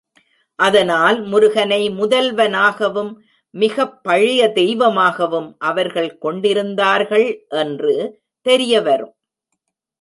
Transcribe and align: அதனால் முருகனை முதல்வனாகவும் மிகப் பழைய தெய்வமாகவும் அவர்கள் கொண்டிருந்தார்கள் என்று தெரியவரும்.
அதனால் 0.55 1.21
முருகனை 1.23 1.89
முதல்வனாகவும் 1.89 3.13
மிகப் 3.49 4.03
பழைய 4.03 4.51
தெய்வமாகவும் 4.51 5.55
அவர்கள் 5.59 6.17
கொண்டிருந்தார்கள் 6.17 7.45
என்று 7.49 8.21
தெரியவரும். 8.41 9.15